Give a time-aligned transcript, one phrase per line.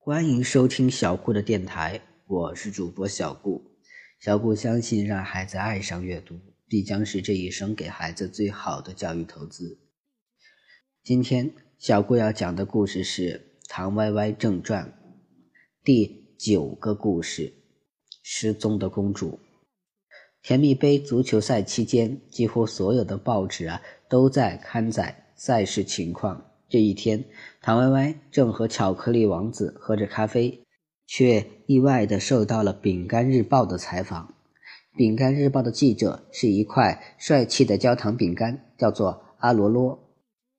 [0.00, 3.62] 欢迎收听小顾的电台，我是主播小顾。
[4.20, 9.78] 小顾相信，让孩子爱上阅读，必将是这一生给孩子最好的教育投资。
[11.02, 14.86] 今天，小顾要讲的故事是《唐歪歪正传》
[15.84, 17.52] 第九个故事：
[18.22, 19.40] 失踪的公主。
[20.40, 26.47] 甜蜜杯足球赛期间，几乎所有的报纸啊都在刊载赛事情况。
[26.70, 27.24] 这一天，
[27.62, 30.66] 唐歪歪正和巧克力王子喝着咖啡，
[31.06, 34.34] 却意外地受到了《饼干日报》的采访。
[34.98, 39.98] 《饼干日报》的记者是一块帅气的焦糖饼干，叫做阿罗罗。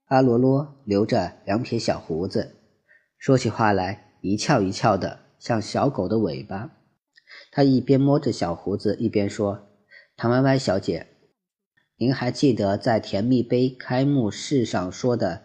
[0.06, 2.56] 阿罗罗留着两撇小胡子，
[3.20, 6.72] 说起话来一翘一翘的，像小狗的尾巴。
[7.52, 9.68] 他一边摸着小胡子，一边说
[10.18, 11.06] ：“唐歪歪小姐，
[11.98, 15.44] 您还记得在甜蜜杯开幕式上说的？”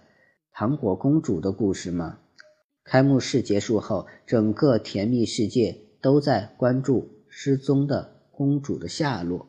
[0.57, 2.21] 糖果公主的故事吗？
[2.85, 9.49] 开幕式结束后，整个甜蜜世界都在关注失踪的公主的下落。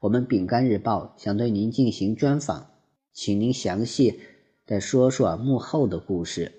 [0.00, 2.70] 我们饼干日报想对您进行专访，
[3.12, 4.18] 请您详细
[4.64, 6.52] 的说说幕后的故事。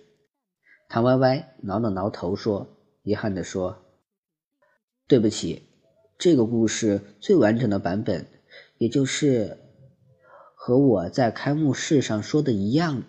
[0.87, 3.83] 唐歪歪挠了挠头说：“遗憾的说，
[5.07, 5.63] 对不起，
[6.19, 8.27] 这个故事最完整的版本，
[8.77, 9.57] 也就是
[10.53, 13.02] 和我在开幕式上说的一样。”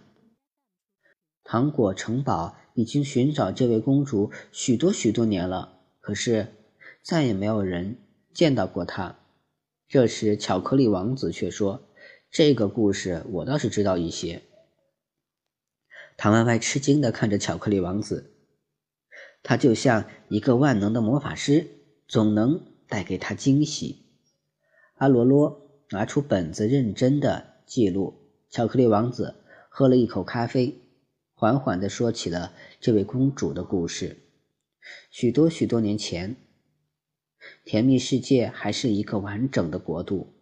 [1.50, 6.46] 糖果城堡已经寻找这位公主许多许多年了，可是
[7.02, 7.98] 再也没有人
[8.32, 9.18] 见到过她。
[9.88, 11.88] 这时，巧克力王子却说
[12.30, 14.42] ：“这个故事我倒是知道一些。”
[16.16, 18.30] 唐歪歪吃惊地看着巧克力王子，
[19.42, 21.66] 他就像一个万能的魔法师，
[22.06, 24.04] 总能带给他惊喜。
[24.94, 28.14] 阿罗罗拿出本子，认真地记录。
[28.48, 29.34] 巧克力王子
[29.68, 30.80] 喝了一口咖啡。
[31.40, 32.52] 缓缓地说起了
[32.82, 34.18] 这位公主的故事。
[35.10, 36.36] 许多许多年前，
[37.64, 40.34] 甜蜜世界还是一个完整的国度，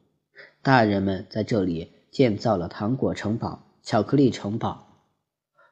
[0.61, 5.05] 大人们在这里建造了糖果城堡、巧克力城堡、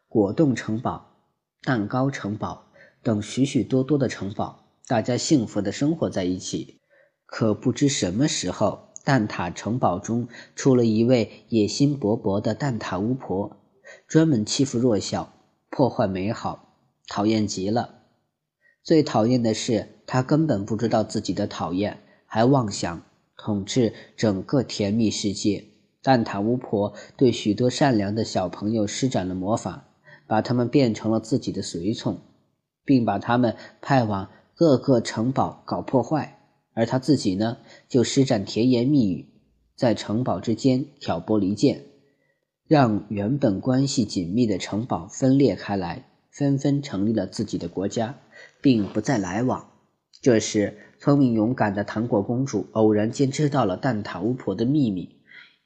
[0.06, 1.16] 果冻城堡、
[1.62, 2.64] 蛋糕城堡
[3.02, 6.78] 等许许多多的城堡，大家幸福地生活在一起。
[7.24, 13.56] 可不知什么时候，蛋挞城堡中出了一位野心勃勃的蛋挞巫婆。
[14.06, 15.32] 专门欺负弱小，
[15.68, 16.76] 破坏美好，
[17.08, 18.02] 讨厌极了。
[18.84, 23.02] 最讨厌的是，他根本不知道自己的讨厌，还妄想
[23.36, 25.64] 统治整个甜蜜世界。
[26.02, 29.88] 蛋挞巫婆对许多善良的小朋友施展了魔法，
[30.28, 32.20] 把他们变成了自己的随从，
[32.84, 36.38] 并把他们派往各个城堡搞破坏。
[36.74, 37.56] 而他自己呢，
[37.88, 39.26] 就施展甜言蜜语，
[39.74, 41.82] 在城堡之间挑拨离间。
[42.68, 48.18] 让原本关系紧密的城堡分裂开来，纷纷成立了自己的国家，
[48.60, 49.70] 并不再来往。
[50.20, 55.14] 这时，聪明勇敢的糖果公主偶然间知道了蛋挞巫婆的秘密，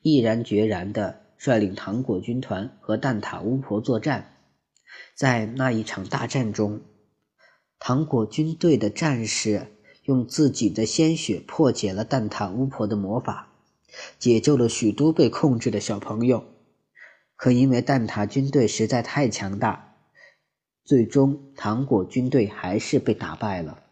[0.02, 4.34] 毅然决然地率领糖果军团和蛋挞巫婆作战。
[5.14, 6.82] 在那一场大战中，
[7.78, 9.68] 糖果军队的战士
[10.04, 13.48] 用自己的鲜血破解了蛋挞巫婆的魔法，
[14.18, 16.44] 解救了许多被控制的小朋友。
[17.40, 19.94] 可因为蛋挞军队实在太强大，
[20.84, 23.82] 最终糖果军队还是被打败了。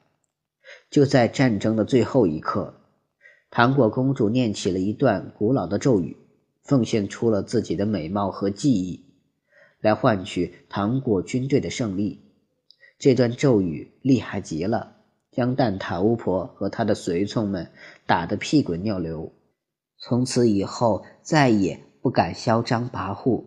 [0.90, 2.74] 就在战争的最后一刻，
[3.48, 6.18] 糖果公主念起了一段古老的咒语，
[6.62, 9.06] 奉献出了自己的美貌和记忆，
[9.80, 12.20] 来换取糖果军队的胜利。
[12.98, 14.96] 这段咒语厉害极了，
[15.32, 17.70] 将蛋挞巫婆和她的随从们
[18.04, 19.32] 打得屁滚尿流。
[19.96, 21.80] 从此以后，再也。
[22.08, 23.44] 不敢嚣张跋扈，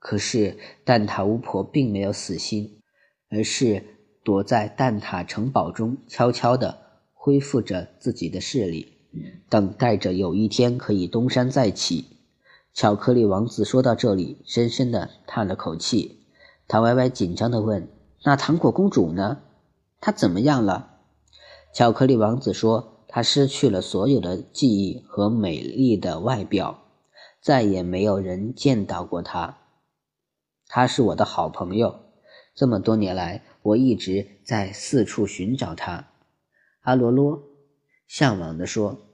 [0.00, 2.80] 可是蛋挞巫婆并没有死心，
[3.28, 3.84] 而是
[4.24, 6.76] 躲在蛋挞城堡中，悄悄地
[7.14, 8.94] 恢复着自己的势力，
[9.48, 12.04] 等待着有一天可以东山再起。
[12.74, 16.26] 巧克力王子说到这里，深深地叹了口气。
[16.66, 17.88] 他歪歪紧张地问
[18.26, 19.38] ：“那糖果公主呢？
[20.00, 20.98] 她怎么样了？”
[21.72, 26.86] 巧克力王子说：“她失去了所有的记忆和美丽的外表。”
[27.40, 29.58] 再也没有人见到过他。
[30.66, 32.00] 他是我的好朋友，
[32.54, 36.10] 这么多年来，我一直在四处寻找他。
[36.80, 37.42] 阿罗罗
[38.06, 39.08] 向往地说：“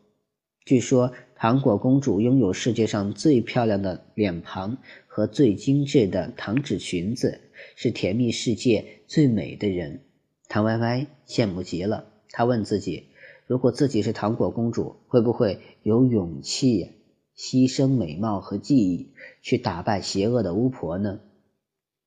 [0.66, 7.40] 据说糖果公主拥有世界上最漂亮的脸庞和最精致的糖纸裙子，
[7.74, 10.02] 是甜蜜世界最美的人。”
[10.48, 13.08] 唐歪歪羡慕极了，他问自己：
[13.46, 16.95] 如果自己是糖果公主，会不会有勇气？
[17.36, 19.12] 牺牲美貌和记忆
[19.42, 21.20] 去打败邪恶的巫婆呢？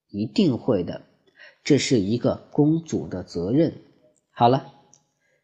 [0.10, 1.04] 一定会的。
[1.64, 3.76] 这是一个公主的责任。
[4.32, 4.74] 好了，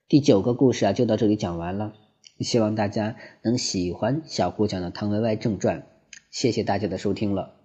[0.07, 1.93] 第九个故事啊，就到这里讲完了。
[2.39, 5.81] 希望大家能喜欢小顾讲的《唐门外正传》，
[6.31, 7.55] 谢谢大家的收听了。